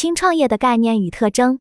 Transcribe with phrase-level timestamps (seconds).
[0.00, 1.58] 轻创业的概念与特征。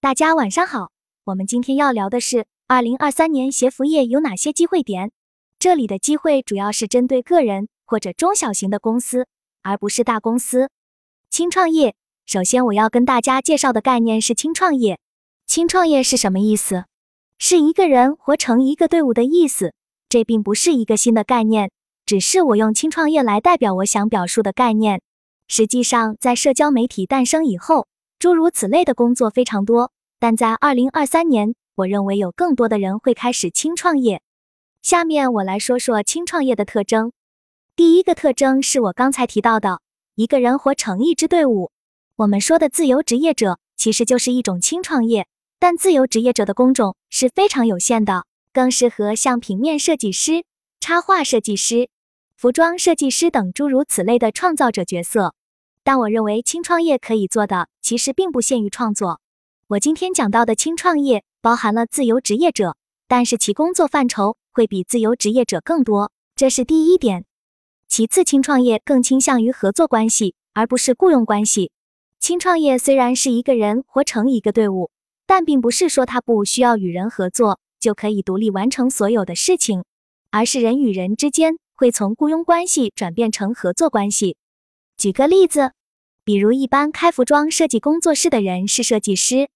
[0.00, 0.92] 大家晚上好，
[1.24, 5.10] 我们今天要聊的是二零二三年鞋服业有哪些机会点。
[5.58, 9.26] 这里的机会主要是针对个人或者中小型的公司，
[9.62, 10.70] 而不是大公司。
[11.30, 15.00] 轻创业，首先我要跟大家介绍的概念是轻创业。
[15.48, 16.84] 轻创业是什么意思？
[17.40, 19.74] 是一个人活成一个队伍的意思。
[20.08, 21.72] 这并不是一个新的概念，
[22.06, 25.02] 只是我用轻创业来代表我想表述的概念。
[25.46, 27.86] 实际上，在社交媒体诞生以后，
[28.18, 29.92] 诸如此类的工作非常多。
[30.18, 34.22] 但在二零二三年，我认为有更多的人会开始轻创业。
[34.80, 37.12] 下面我来说说轻创业的特征。
[37.76, 39.80] 第一个特征是我刚才提到的，
[40.14, 41.70] 一个人活成一支队伍。
[42.16, 45.26] 我们说的自由职业者其实就是一种轻创业，
[45.58, 50.44] 但自由职业者的工种是非常有限的，更适合像平面设计师、
[50.80, 51.88] 插画设计师。
[52.44, 55.34] 服装设计师等诸如此类的创造者角色，
[55.82, 59.22] 但我认为轻创业可以做的其实并不限于创作。
[59.66, 62.76] 我今天讲到的轻创业包含了自由职业者，
[63.08, 67.24] 但是其工作范畴会比自由职业者更多，这是第一点。
[67.88, 71.72] 其次，轻创业更倾向于合作关系，而不是雇佣关系。
[72.20, 74.90] 轻创业虽然是一个人活成一个队伍，
[75.26, 79.84] 但并不是说他不需要与人合作就可以独立完成所有的事情，
[80.30, 81.56] 而是人与人之间。
[81.74, 84.36] 会从雇佣关系转变成合作关系。
[84.96, 85.72] 举个例子，
[86.24, 89.48] 比如一般开服装设计工作室的人是设计师，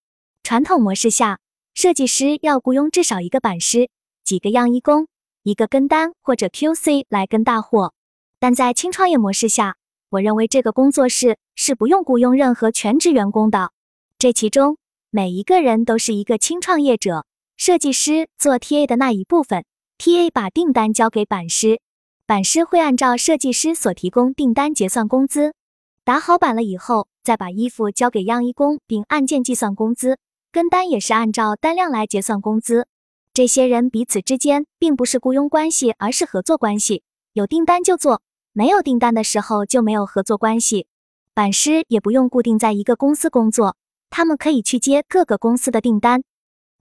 [0.43, 1.39] 传统模式下，
[1.75, 3.89] 设计师要雇佣至少一个版师、
[4.25, 5.09] 几个样衣工、
[5.43, 7.95] 一个跟单或者 QC 来跟大货。
[8.41, 9.77] 但在轻创业模式下，
[10.11, 13.73] 我认为这个工作室是不用雇佣任何全职员工的，
[14.19, 14.77] 这其中
[15.11, 17.27] 每一个人都是一个轻创业者。
[17.57, 19.65] 设计师做 TA 的那一部分
[19.99, 21.81] ，TA 把订单交给版师。
[22.29, 25.55] 版师会按照设计师所提供订单结算工资，
[26.05, 30.19] 打好版了以后，再把衣服交给样衣工，并按件计算工资。
[30.53, 32.87] 跟单也是按照单量来结算工资。
[33.33, 37.03] 这些人彼此之间并不是雇佣关系，而是合作关系。
[37.33, 38.21] 有订单就做，
[38.53, 40.87] 没有订单的时候就没有合作关系。
[41.33, 43.75] 版师也不用固定在一个公司工作，
[44.11, 46.23] 他们可以去接各个公司的订单。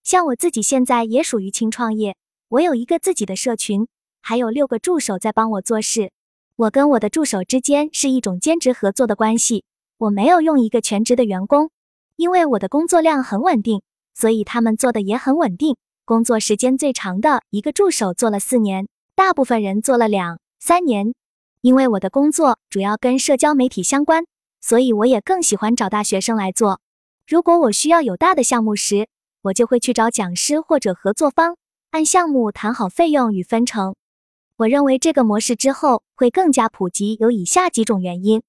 [0.03, 2.17] 像我自己现在也属于轻创业，
[2.49, 3.87] 我有一个自己的社群。
[4.21, 6.11] 还有六个助手在帮我做事，
[6.55, 9.63] 我跟我的助手之间是一种兼职合作的关系。
[9.97, 11.71] 我没有用一个全职的员工，
[12.15, 13.81] 因为我的工作量很稳定，
[14.13, 15.77] 所以他们做的也很稳定。
[16.05, 21.13] 工作时间最长的一个助手做了四年，大部分人做了两三年。
[21.61, 24.25] 因为我的工作主要跟社交媒体相关，
[24.61, 26.79] 所以我也更喜欢找大学生来做。
[27.27, 29.07] 如果我需要有大的项目时，
[29.41, 31.57] 我就会去找讲师或者合作方，
[31.91, 33.95] 按项目谈好费用与分成。
[34.57, 38.41] 我认为这个模式之后会更加普及，有以下几种原因。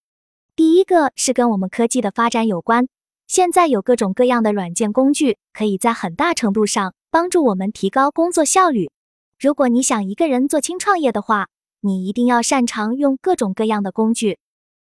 [0.57, 2.89] 第一个是跟我们科技的发展有关，
[3.27, 8.91] 现在有各种各样的软件工具，可以在很大程度上帮助我们提高工作效率。
[9.39, 11.49] 如果你想一个人做轻创业的话，
[11.83, 14.39] 你一定要擅长用各种各样的工具。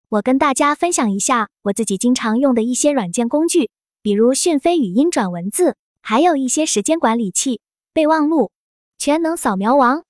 [0.07, 3.69] 我跟大家分享一下我自己经常用的一些软件工具，
[4.01, 7.59] 比如讯飞语音转文字，还有一些时间管理器、
[7.91, 8.51] 备忘录、
[8.97, 10.05] 全能扫描王。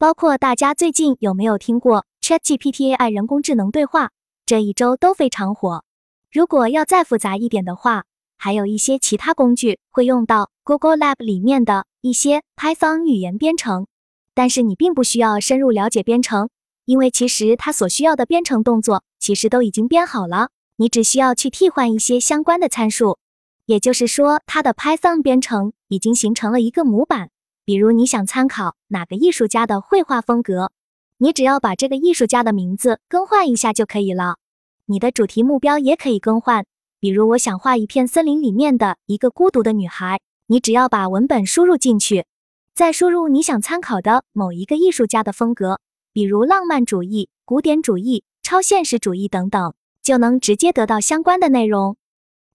[0.00, 4.08] 包括大家最近有没有听过 ChatGPT AI 人工智能对话？
[4.46, 5.84] 这一周都非常火。
[6.32, 8.04] 如果要再复杂一点的话，
[8.38, 13.88] 还有一些其他工具会用到 Google Lab 里面的一些 Python 语言编程。
[14.32, 16.48] 但是你并不需要深入了解编程，
[16.86, 23.18] 因为其实它所需要的编程动作其实都已经编好了，你只需要去替换一些相关的参数。
[23.66, 27.28] 也就是说，它的 Python 编程已经形成了一个模板。
[27.70, 30.72] 比如你想参考哪个艺术家的绘画风格，
[31.18, 34.38] 你只要把这个艺术家的名字更换一下就可以了。
[34.86, 36.66] 你的主题目标也可以更换，
[36.98, 42.26] 比如我想画一片森林里面的一个孤独的女孩，你只要把文本输入进去，
[42.74, 45.78] 再输入你想参考的某一个艺术家的风格，
[46.12, 51.96] 比如浪漫主义、古典主义、超现实主义等等，就能直接得到相关的内容。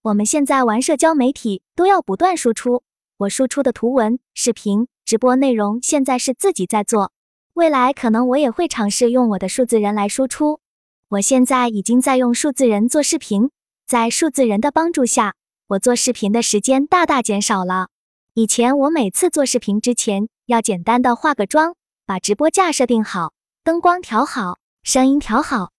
[0.01, 2.83] 我们现在玩社交媒体都要不断输出，
[3.15, 4.89] 我输出的图文、视频。
[5.05, 7.11] 直播内容现在是自己在做，
[7.53, 10.59] 未来可能我也会尝试用我的数字人来输出。
[11.09, 13.51] 我现在已经在用数字人做视频，
[13.85, 15.35] 在数字人的帮助下，
[15.67, 17.89] 我做视频的时间大大减少了。
[18.33, 21.75] 以前我每次做视频之前要简单的化个妆，
[22.07, 25.69] 把直播架设定好，灯光调好，声音调好，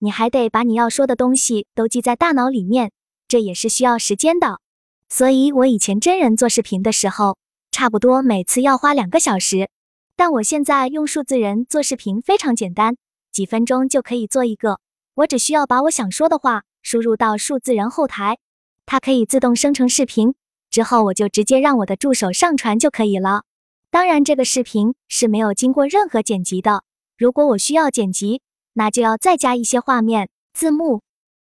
[0.00, 2.92] 你还得把你要说的东西都记在大脑里面，
[3.26, 4.60] 这也是需要时间的。
[5.08, 7.38] 所以我以前真人做视频的时候。
[7.74, 9.68] 差不多每次要花两个小时，
[10.14, 12.96] 但我现在用数字人做视频非常简单，
[13.32, 14.78] 几分钟就可以做一个。
[15.16, 18.38] 我只需要把我想说的话输入到数字人后台，
[18.86, 20.36] 它可以自动生成视频，
[20.70, 23.42] 之后我就直接让我的助手上传就可以了。
[23.90, 26.84] 当然，这个视频是没有经过任何剪辑的。
[27.18, 28.40] 如果我需要剪辑，
[28.74, 31.02] 那就要再加一些画面、字幕。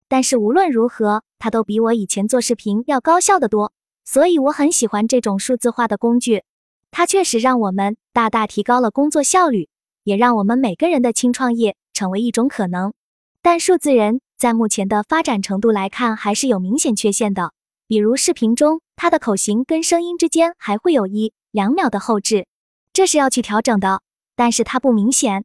[0.08, 3.72] 但是无论如何，它都比我以前做视频要高效的多。
[4.10, 6.42] 所以我很喜欢这种数字化的工具，
[6.90, 9.68] 它确实让我们大大提高了工作效率，
[10.02, 12.94] 也让我们每个人的轻创业成为一种可能。
[13.42, 17.52] 但数字人在目前的发展程度来看，还是有明显缺陷的。
[17.86, 22.46] 比如视频中，他的口型跟声音之间还会有一两秒的后置，
[22.94, 24.00] 这是要去调整的，
[24.34, 25.44] 但是它不明显。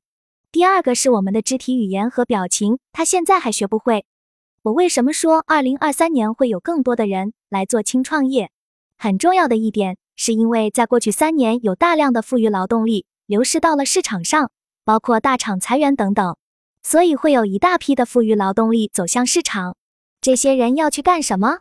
[0.54, 4.06] 第二个是我们的肢体语言和表情，他现在还学不会。
[4.62, 8.50] 我为什么说二零二三年会有更多的人来做轻创业？
[9.04, 14.50] 很重要的一点，是因为在过去三年有大量的富裕劳动力流失到了市场上，
[14.86, 16.38] 包括大厂裁员等等，
[16.84, 19.76] 所以会有一大批的富裕劳动力走向市场。
[20.22, 21.58] 这些人要去干什么？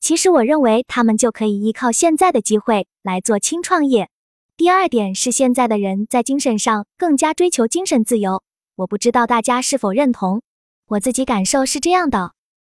[0.00, 4.10] 其实我认为他们就可以依靠现在的机会来做轻创业。
[4.56, 8.42] 第二点是现在的人在精神上更加追求精神自由，
[8.74, 10.42] 我不知道大家是否认同，
[10.88, 12.32] 我自己感受是这样的。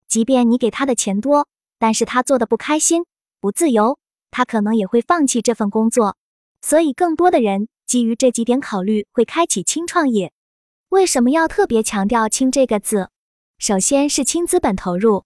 [0.07, 3.03] 即便你给他的钱多，但是他做的不开心、
[3.41, 3.99] 不自由，
[4.35, 6.17] 他可能也会放弃这份工作。
[6.61, 10.33] 所以，更多的人基于这几点考虑，会开启轻创业。
[10.89, 13.11] 为什么要特别强调“轻”这个字？
[13.57, 15.23] 首先是轻资本投入。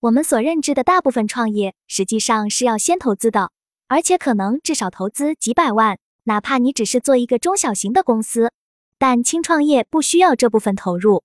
[0.00, 3.50] 我们所认知的大部分创业，实际上是要先投资的，
[3.88, 8.52] 而且可能至少投资几百万，哪怕你只是做一个中小型的公司。
[8.98, 11.24] 但轻创业不需要这部分投入。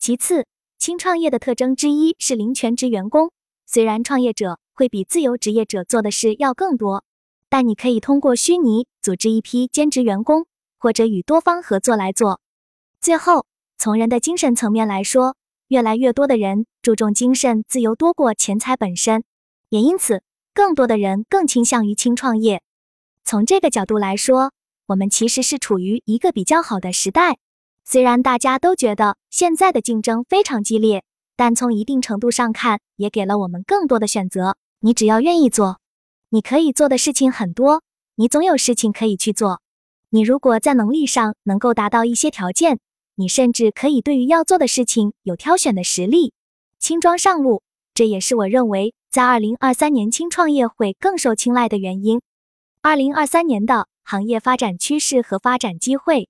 [0.00, 3.30] 其次，轻创业的特征之一是零全职员工。
[3.64, 7.04] 虽然创业者会比自由职业者做的事要更多，
[7.48, 10.46] 但你可以通过虚拟组织一批兼职员工，
[10.78, 12.40] 或者与多方合作来做。
[13.00, 13.46] 最后，
[13.78, 15.36] 从人的精神层面来说，
[15.68, 19.24] 越来越多的人注重精神自由多过钱财本身，
[19.68, 20.22] 也因此，
[20.52, 22.62] 更多的人更倾向于轻创业。
[23.24, 24.52] 从这个角度来说，
[24.86, 27.38] 我们其实是处于一个比较好的时代。
[27.84, 31.04] 虽然大家都觉得现在的竞争非常激烈，
[31.36, 34.56] 但从一定程度上看，也给了我们更多的选择。
[34.80, 35.80] 你只要愿意做，
[36.28, 37.82] 你可以做的事情很多，
[38.16, 39.60] 你总有事情可以去做。
[40.10, 42.78] 你如果在能力上能够达到一些条件，
[43.16, 46.32] 你甚至可以对于要做的事情有挑选的实力，
[46.78, 47.62] 轻装上路。
[47.94, 52.20] 这也是我认为在二零二三年轻创业会更受青睐的原因。
[52.82, 56.28] 二零二三年的行业发展趋势和发展机会。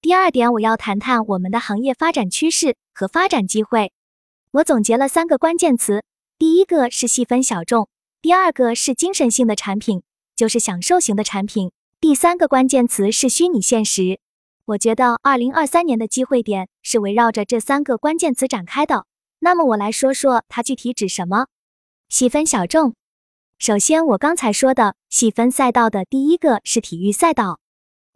[0.00, 3.92] 第二点，我要谈谈我们的行业发展趋势和发展机会。
[4.54, 6.04] 我总结了三个关键词：
[6.38, 7.88] 第一个是细分小众，
[8.22, 10.04] 第二个是精神性的产品，
[10.36, 14.20] 就是享受型的产品；第三个关键词是虚拟现实。
[14.66, 19.06] 我觉得二零二三年的机会点是围绕着这三个关键词展开的。
[19.40, 21.46] 那么我来说说它具体指什么。
[22.08, 22.94] 细分小众，
[23.58, 27.58] 首先我刚才说的细分赛道的第一个是体育赛道。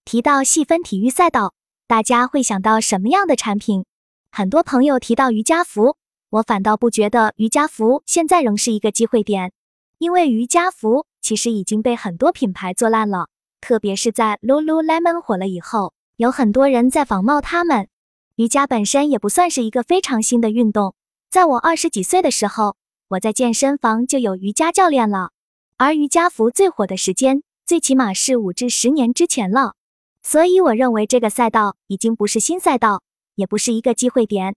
[0.05, 1.55] 提到细分体育赛道。
[1.89, 3.87] 大家会想到什么样的产品？
[4.31, 5.97] 很多朋友提到瑜伽服，
[6.31, 9.53] 我反倒不觉得瑜伽服现在仍是一个机会点，
[9.97, 13.29] 因为瑜伽服其实已经被很多品牌做烂了，
[13.63, 17.89] 特别是在 Lululemon 火了以后，有很多人在仿冒他们。
[18.37, 20.95] 瑜伽本身也不算是一个非常新的运动，
[21.31, 22.77] 在我二十几岁的时候，
[23.09, 25.31] 我在健身房就有瑜伽教练了，
[25.79, 29.75] 而瑜伽服最火的时间，最起码是五至十年之前了。
[30.23, 33.03] 所以我认为这个赛道已经不是新赛道，
[33.35, 34.55] 也不是一个机会点。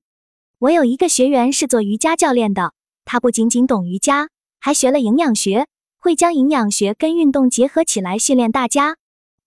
[0.61, 5.65] 我有一个学员是做瑜伽教练的，他不仅仅懂瑜伽，还学了营养学，
[5.97, 8.97] 会将营养学跟运动结合起来训练大家。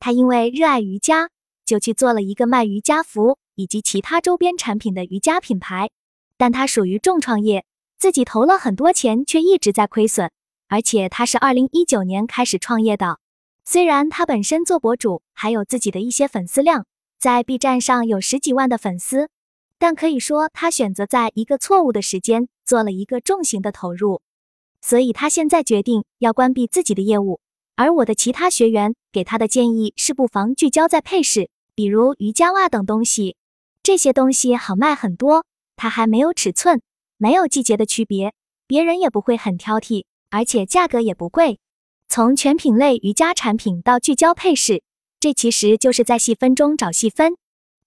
[0.00, 1.28] 他因为热爱瑜伽，
[1.64, 5.88] 就去做了一个卖瑜伽服以及其他周边产品的瑜伽品牌。
[6.37, 7.64] 但他属于重创业，
[7.97, 10.33] 自己投了很多钱，却一直在亏损。
[10.66, 13.21] 而且他是二零一九年开始创业的。
[13.64, 16.87] 虽然他本身做博主，还有自己的一些粉丝量，
[17.21, 19.28] 在 B 站上有十几万的粉丝，
[19.78, 24.23] 但可以说他选择在一个错误的时间做了一个重型的投入，
[24.81, 27.40] 所以他现在决定要关闭自己的业务。
[27.76, 33.37] 而我的其他学员给他的建议是，不妨聚焦在配饰，比如瑜伽袜等东西，
[33.83, 36.81] 这些东西好卖很多，它还没有尺寸，
[37.16, 38.33] 没有季节的区别，
[38.66, 41.59] 别人也不会很挑剔，而且价格也不贵。
[42.09, 44.83] 从全品类瑜伽产品到聚焦配饰，
[45.19, 47.37] 这其实就是在细分中找细分。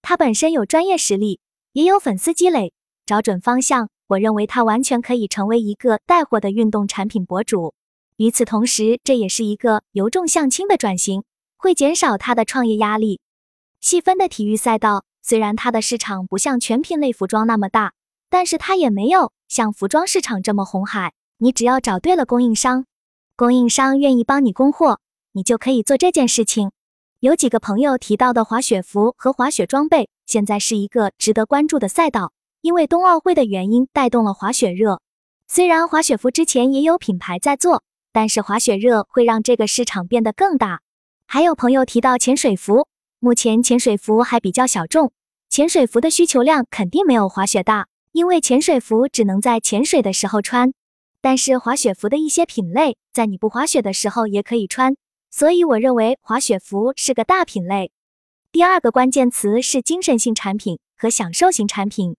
[0.01, 1.39] 他本身有专业实力，
[1.77, 2.73] 也有粉丝积累，
[3.05, 7.75] 找准方向，我认为他完全可以成为一个带货的运动产品博主。
[8.15, 11.23] 与此同时，这也是一个由重向轻的转型，
[11.55, 13.21] 会减少他的创业压力。
[13.79, 17.93] 细分的体育赛道虽然它的市场不像全品类服装那么大，
[18.27, 21.13] 但是它也没有像服装市场这么红海。
[21.37, 22.87] 你只要找对了供应商，
[23.35, 24.99] 供应商愿意帮你供货，
[25.33, 26.71] 你就可以做这件事情。
[27.19, 35.01] 有几个朋友提到的滑雪服和滑雪装备，现在是一个值得关注的赛道，因为冬奥会的原因带动了滑雪热。
[35.47, 40.81] 虽然滑雪服之前也有品牌在做，但是滑雪热会让这个市场变得更大。
[41.25, 42.87] 还有朋友提到潜水服，
[43.19, 45.13] 目前潜水服还比较小众，
[45.49, 50.73] 潜水服的需求量肯定没有滑雪大，因为潜水服只能在潜水的时候穿。
[51.21, 54.97] 但是滑雪服的一些品类，在你不滑雪的时候也可以穿，
[55.31, 57.91] 所以我认为滑雪服是个大品类。
[58.57, 62.15] 第二个关键词是精神性产品和享受型产品，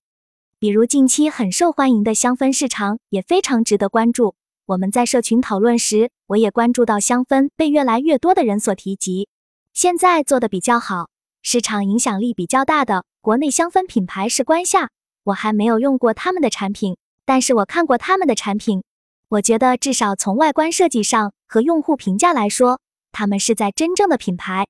[0.60, 4.36] 比如近期很受欢迎的香氛市场也非常值得关注。
[4.66, 9.28] 我们在社群讨论时，我也关注到香氛被越来越多的人所提及。
[9.74, 11.08] 现在做的比较好，
[11.42, 14.90] 市场影响力比较大的国内香氛品牌是关夏，
[15.24, 18.84] 我还没有用过他们的产品，但是我看过他们的产品，
[19.30, 22.78] 我觉得至少从外观设计上和用户评价来说，
[23.10, 24.68] 他们是在真正的品牌，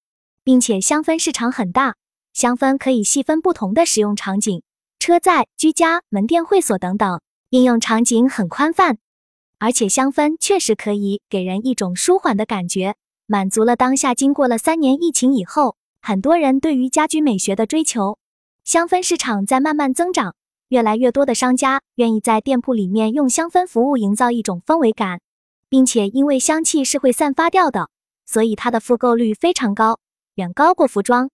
[0.48, 1.96] 并且香氛市场很大，
[2.32, 4.62] 香氛可以细分不同的使用场景，
[4.98, 8.96] 车载、居家、门店、会所等等，应用场景很宽泛。
[9.58, 12.94] 而且香氛确实可以给人一种舒缓的感觉，
[13.26, 18.16] 满足了当下经过了三年疫情以后，很多人对于家居美学的追求。
[18.64, 20.34] 香氛市场在慢慢增长，
[20.68, 25.20] 越来越多的商家愿意在店铺里面用香氛服务营造一种氛围感，
[25.68, 27.90] 并且因为香气是会散发掉的，
[28.24, 30.00] 所以它的复购率非常高，
[30.38, 31.30] 远高过服装。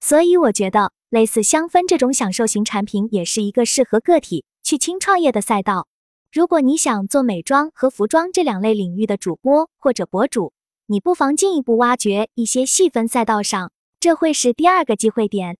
[0.00, 5.88] 所以我觉得，类似香氛这种享受型产品，也是一个适合个体去轻创业的赛道。
[6.32, 10.52] 如果你想做美妆和服装这两类领域的主播或者博主，
[10.86, 15.58] 你不妨进一步挖掘一些细分赛道上，这会是第二个机会点。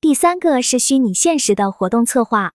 [0.00, 2.54] 第三个是虚拟现实的活动策划。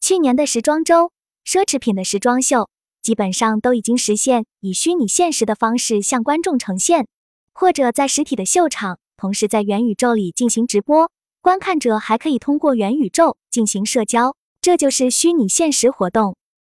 [0.00, 1.12] 去年的时装周、
[1.44, 2.70] 奢侈品的时装秀，
[3.02, 7.08] 基本上都已经实现以虚拟现实的方式向观众呈现，
[7.52, 11.08] 或者在实体的秀场，同时在元宇宙里进行直播，
[11.40, 16.34] 观看者还可以通过元宇宙进行社交，这就是虚拟现实活动。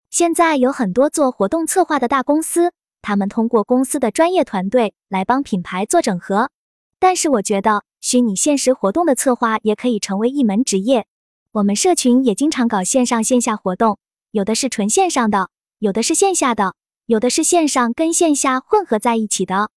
[0.10, 6.50] 现在有很多做活动策划的大公司，他们通过公司的专业团队来帮品牌做整合。
[7.00, 11.06] 但是我觉得虚拟现实活动的策划也可以成为一门职业。
[11.52, 13.98] 我们社群也经常搞线上线下活动，
[14.32, 15.50] 有的是纯线上的，
[15.80, 16.76] 有的是线下的，
[17.08, 19.70] 有的是线上跟线下混合在一起的。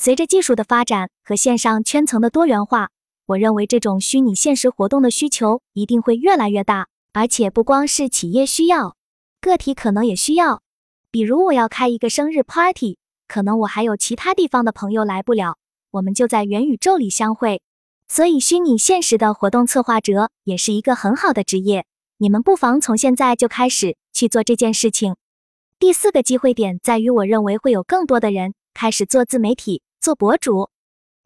[0.00, 2.88] 随着技术的发展和线上圈层的多元化，
[3.26, 8.96] 我认为这种虚拟现实活动的需求一定会越来越大，而且不光是企业需要。
[9.38, 10.62] 个体可能也需要，
[11.10, 15.58] 比如我要开一个生日 party，可能我还有其他地方的朋友来不了，
[15.90, 17.60] 我们就在元宇宙里相会。
[18.08, 21.84] 所以，虚拟现实的活动策划者也是一个很好的职业，
[22.16, 25.14] 你们不妨从现在就开始去做这件事情。
[25.78, 30.70] 第四个机会点在于，我认为会有更多的人开始做自媒体、做博主。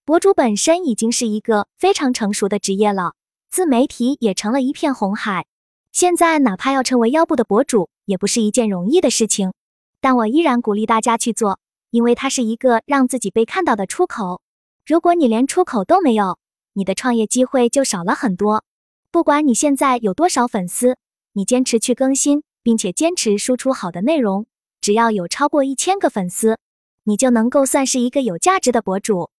[0.04, 3.12] 博主本身已经是一个非常成熟的职业了，
[3.50, 5.46] 自媒体也成了一片红海。
[5.92, 9.52] 现在哪怕要成为腰部的博主，也不是一件容易的事情。
[10.00, 14.40] 但我依然鼓励大家去做，因为它是一个让自己被看到的出口。
[14.84, 16.36] 如果你连出口都没有，
[16.72, 18.64] 你的创业机会就少了很多。
[19.12, 20.96] 不管你现在有多少粉丝，
[21.34, 24.46] 你坚持去更新，并且坚持输出好的内容，
[24.80, 26.58] 只要有超过一千个粉丝，
[27.04, 29.30] 你就能够算是一个有价值的博主。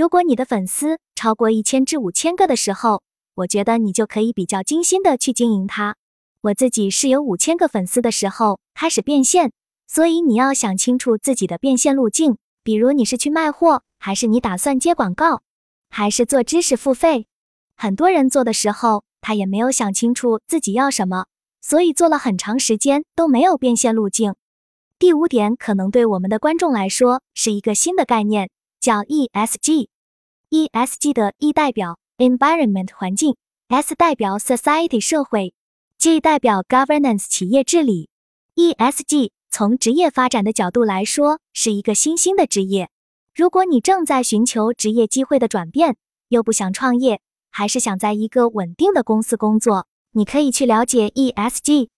[0.00, 3.02] 如果你的粉丝超过一千至五千个的时候，
[3.34, 5.94] 我觉得你就可以比较精心的去经营它。
[6.40, 9.52] 我自己是有五千个粉丝的时候开始变现，
[9.86, 15.42] 所以你要想清楚自己的变现路径，比如你是去卖货，还是你打算接广告，
[15.90, 17.26] 还是做知识付费。
[17.76, 21.26] 很多人做的时候，他也没有想清楚自己要什么，
[21.60, 24.34] 所以做了很长时间都没有变现路径。
[24.98, 28.48] 第五点可能对我们的观众来说是一个新的概念，
[28.80, 29.88] 叫 ESG。
[30.50, 33.36] ESG 的 E 代表 Environment 环境
[33.68, 35.54] ，S 代表 Society 社会。
[35.98, 38.08] G 代表 governance 企业治理
[38.56, 42.88] ，ESG 从职业发展的角度来说是一个新兴的职业。
[43.34, 45.96] 如果你正在寻求职业机会的转变，
[46.28, 47.20] 又不想创业，
[47.50, 51.88] 还是想在一个稳定的公司工作，你可以去了解 ESG。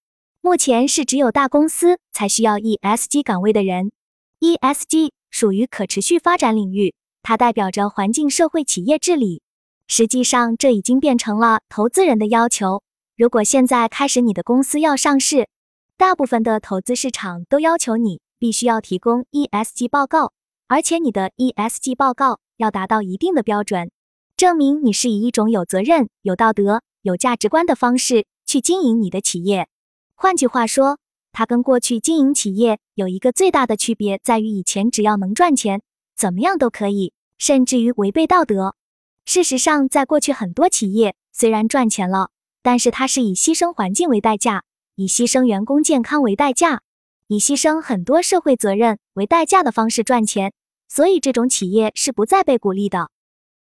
[0.41, 3.93] 目前是只有大公司才需要 ESG 岗位的人。
[4.41, 9.43] ESG 属于可持续发展领域，它代表着环境、社会、企业治理。
[9.89, 12.85] 实际上，这已经变成了投资人的要求。
[13.17, 15.49] 如果现在开始你的公司要上市，
[15.97, 20.33] 大部分的投资市场都要求你必须要提供 ESG 报告，
[20.69, 23.91] 而且你的 ESG 报告要达到一定的标准，
[24.37, 29.69] 证明你是以一种有责任、有道德、有价值观的方式去经营你的企业。
[30.15, 30.99] 换句话说，
[31.33, 35.81] 它跟过去经营企业有一个最大的区别，在于以前只要能赚钱，
[36.15, 38.77] 怎么样都可以，甚至于违背道德。
[39.25, 42.31] 事实上，在过去很多企业虽然赚钱了，
[42.62, 44.65] 但是它是以牺牲环境为代价，
[44.97, 46.83] 以牺牲员工健康为代价，
[47.29, 50.53] 以牺牲很多社会责任为代价的方式赚钱，
[50.89, 53.11] 所以这种企业是不再被鼓励的。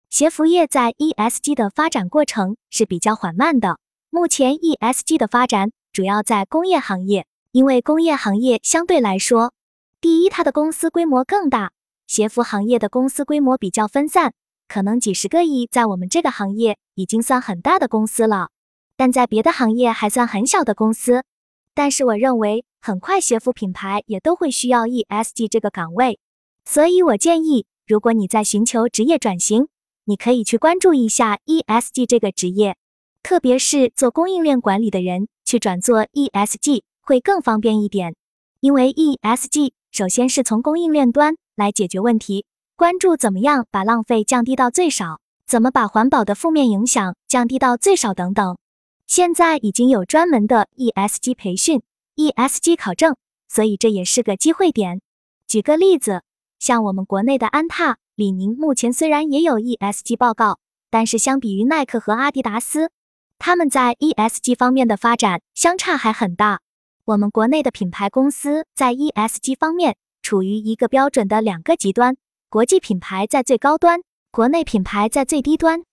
[0.09, 7.27] 鞋服业在 ESG 的发展过程是比较缓慢的，目前 ESG 的发展主要在工业行业。
[7.51, 9.53] 因为工业行业相对来说，
[9.99, 11.73] 第一，它的公司规模更大，
[12.07, 14.33] 鞋服行业的公司规模比较分散，
[14.69, 18.51] 可能几十个亿，在我们这个行业已经算很大的公司了，
[18.95, 21.25] 但在别的行业还算很小的公司。
[21.73, 26.19] 但是我认为，很快鞋服品牌也都会需要 ESG 这个岗位，
[26.63, 29.67] 所以我建议，如果你在寻求职业转型，
[30.05, 32.77] 你可以去关注一下 ESG 这个职业，
[33.21, 36.83] 特别是做供应链管理的人去转做 ESG。
[37.01, 38.15] 会更方便一点，
[38.59, 48.57] 因为 ESG 首先是从供应链端来解决问题，关注怎么样把浪费降低到最少，怎么把环保的负面影响降低到最少等等。
[49.07, 51.81] 现在已经有专门的 ESG 培训、
[52.15, 53.17] ESG 考证，
[53.49, 55.01] 所以这也是个机会点。
[55.47, 56.23] 举个例子，
[56.59, 62.91] 像我们国内的安踏、李宁，目前虽然也有 ESG 报告，但是相比于耐克和阿迪达斯，
[63.37, 66.61] 他们在 ESG 方面的发展相差还很大。
[67.11, 72.15] 我们国内的品牌公司在 ESG 方面处于一个标准的两个极端，
[72.49, 73.99] 国际品牌在最高端，
[74.31, 75.83] 国内品牌在最低端。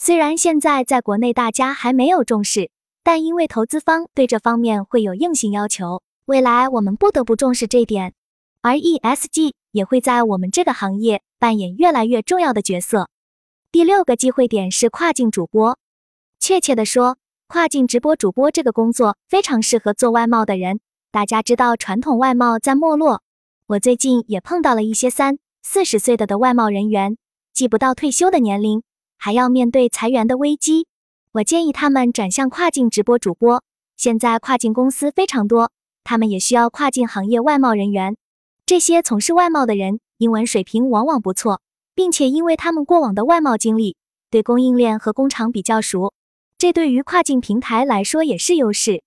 [0.00, 2.72] 虽然现在在国内大家还没有重视，
[3.04, 8.12] 但因为投资方对这方面会有硬性要求，未来我们不得不重视这点，
[8.60, 13.08] 而 ESG 也会在我们这个行业扮演越来越重要的角色。
[13.70, 15.78] 第六个机会点是跨境主播，
[16.40, 17.16] 确切的说。
[17.46, 20.80] 跨境直播主播这个工作非常适合做外贸的人。
[21.12, 23.22] 大家知道传统外贸在没落，
[23.66, 27.16] 我最近也碰到了一些三四十岁的的外贸人员，
[27.52, 28.82] 既不到退休的年龄，
[29.18, 30.86] 还要面对裁员的危机。
[31.32, 33.62] 我建议他们转向跨境直播主播。
[33.96, 35.70] 现在跨境公司非常多，
[36.02, 38.16] 他们也需要跨境行业外贸人员。
[38.66, 41.60] 这些从事外贸的人英文水平往往不错，
[41.94, 43.96] 并且因为他们过往的外贸经历，
[44.30, 46.13] 对供应链和工厂比较熟。
[46.64, 49.02] 这对于跨境平台来说也是优势。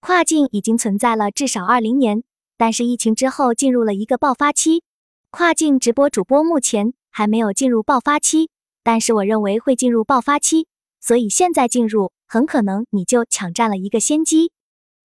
[0.00, 2.24] 跨境已经存在了至少二零年，
[2.56, 4.82] 但是疫情之后进入了一个爆发期。
[5.30, 8.48] 跨境直播主播目前还没有进入爆发期，
[8.82, 10.68] 但是我认为会进入爆发期，
[11.02, 14.50] 所以现在进入很可能你就抢占了一个先机。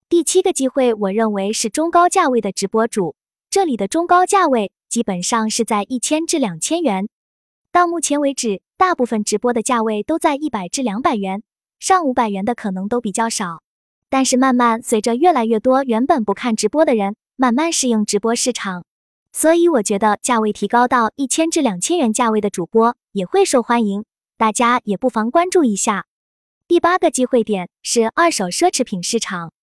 [0.08, 3.17] 第七个机会，我认为是中高价位的直播主，
[3.50, 7.10] 这里的中高价位基本上是在一千至两千元。
[7.74, 11.43] 到目前为止，大部分直播的价位都在一百至两百元。
[11.80, 13.62] 上五百元的可能都比较少，
[14.10, 18.84] 但是慢慢随着越来越多原本不看直播的人慢慢适应直播市场，
[19.32, 24.06] 所以我觉得价位提高到一千至两千元价位的主播也会受欢迎，
[24.38, 26.06] 大家也不妨关注一下。
[26.68, 29.54] 第八个机会点是二手奢侈品市场。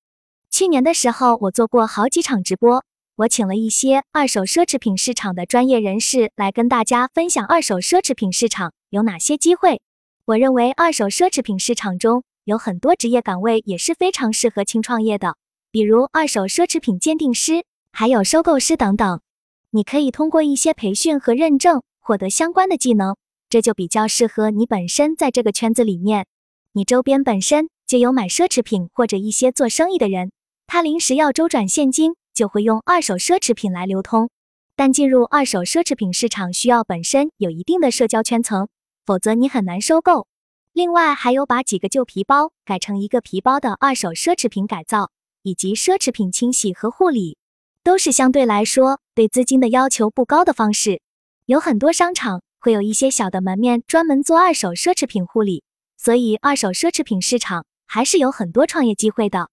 [0.50, 2.84] 去年的时候我做过好几场直播，
[3.16, 9.82] 我请了一些二手奢侈品市场的专业人士来跟大家分享二手奢侈品市场有哪些机会。
[10.26, 15.36] 我认为二手奢侈品市场中有很多职业岗位也是非常适合轻创业的，
[15.70, 19.20] 比如二手奢侈品鉴定师，还有收购师等等。
[19.68, 23.16] 你可以通过一些培训和认证获得相关的技能，
[23.50, 26.26] 这就比较适合你本身在这个圈子里面。
[26.72, 30.32] 你周边本身就有买奢侈品或者一些做生意的人，
[30.66, 34.30] 他临时要周转现金，就会用二手奢侈品来流通。
[34.74, 38.68] 但进入二手奢侈品市场需要本身有一定的社交圈层。
[39.04, 40.26] 否则你很难收购。
[40.72, 45.10] 另外还有把几个旧皮包改成一个皮包的二手奢侈品改造，
[45.42, 47.38] 以及奢侈品清洗和护理，
[47.82, 51.00] 都是相对来说对资金的要求不高的方式。
[51.46, 55.62] 有很多商场会有一些小的门面专门做二手奢侈品护理，
[55.96, 59.50] 所以二手奢侈品市场还是有很多创业机会的。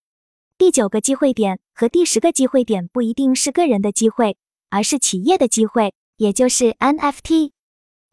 [0.58, 4.38] 第九个机会点和第十个机会点不一定是个人的机会，
[4.70, 7.52] 而是企业的机会，也就是 NFT。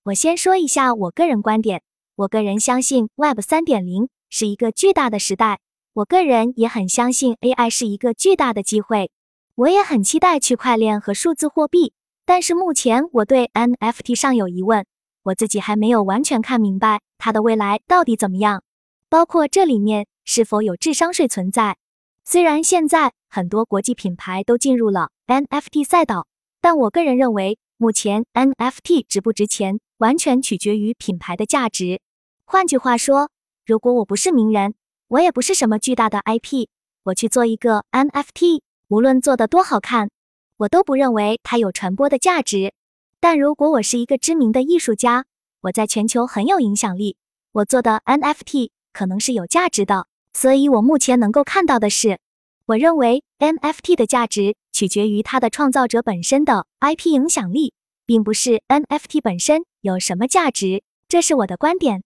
[0.09, 1.83] 我先说一下我个人观点，
[2.17, 5.61] 我个人相信 Web 三点零是一个巨大的时代，
[5.93, 9.11] 我个人也很相信 AI 是一个巨大的机会，
[9.55, 11.93] 我也很期待区块链和数字货币，
[12.25, 14.87] 但是目前我对 NFT 尚有疑问，
[15.25, 18.63] 我自己还没有完全看明白它的未来到底怎么样，
[19.11, 21.77] 包括这里面是否有智商税存在。
[22.25, 26.27] 虽然现在很多国际品牌都进入了 NFT 赛道，
[26.63, 29.81] 但我个人认为目前 NFT 值不值钱。
[29.99, 32.01] 完全取决于品牌的价值。
[32.45, 33.31] 换句话说，
[33.67, 34.75] 如果我不是名人，
[35.09, 36.67] 我也不是什么巨大的 IP，
[37.05, 40.11] 我去做一个 NFT，无论做的多好看，
[40.57, 42.73] 我都不认为它有传播的价值。
[43.21, 45.25] 但如果我是一个知名的艺术家，
[45.63, 47.17] 我在全球很有影响力，
[47.53, 50.07] 我做的 NFT 可能是有价值的。
[50.33, 52.21] 所以，我目前能够看到的是，
[52.67, 57.75] 我认为 NFT 的价值取决于它的创造者本身的 IP 影响力，
[58.09, 60.83] 并不是 NFT 本身有什么价值。
[61.09, 62.03] 这是我的观点。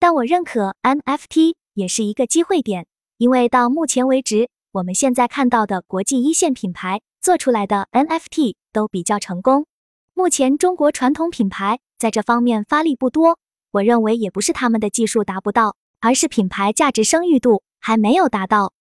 [0.00, 2.88] 但我认可 NFT 也是一个机会点，
[3.18, 9.66] 因为到目前为止，我们现在看到的国际一线品牌做出来的 NFT 都比较成功。
[10.12, 13.38] 目前中国传统品牌在这方面发力不多，
[13.70, 18.72] 我认为也不是他们的技术达不到，而是品牌价值声誉度还没有达到。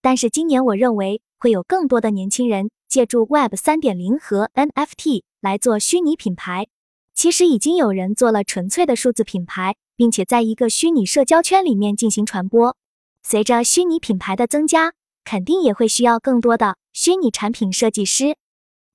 [0.00, 6.66] 但是今年我认为会有更多的年轻人借助 Web 三点零和 NFT 来做虚拟品牌。
[7.14, 12.76] 其实已经有人做了纯粹的数字品牌，并且在一个虚拟社交圈里面进行传播。
[13.22, 14.92] 随着虚拟品牌的增加，
[15.24, 18.36] 肯定也会需要更多的虚拟产品设计师。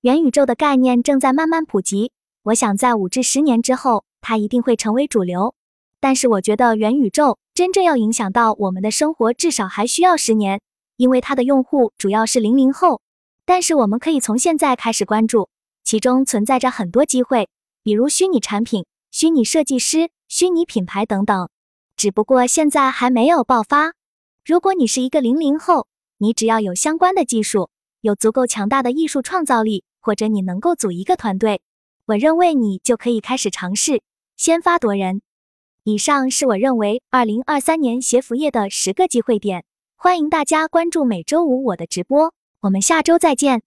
[0.01, 2.12] 元宇宙的概念正在慢慢普及，
[2.43, 5.55] 我想在五至十年之后，它一定会成为主流。
[5.99, 10.62] 但是我觉得元宇宙真正要影响到我们的生活，至少还需要十年，
[10.97, 13.01] 因为它的用户主要是零零后。
[13.47, 15.47] 但是我们可以从现在开始关注，
[15.86, 17.47] 其中存在着很多机会，
[17.81, 21.49] 比如虚拟产品、虚拟设计师、虚拟品牌等等。
[21.95, 23.93] 只不过现在还没有爆发。
[24.45, 27.69] 如果你是一个零零后，你只要有相关的技术，
[28.01, 29.86] 有足够强大的艺术创造力。
[29.99, 31.60] 或者你能够组一个团队，
[32.05, 34.01] 我认为你就可以开始尝试，
[34.38, 35.21] 先发夺人。
[35.83, 39.65] 以上是我认为二零二三年鞋服业的十个机会点，
[39.97, 42.33] 欢迎大家关注每周五我的直播，
[42.67, 43.66] 我们下周再见。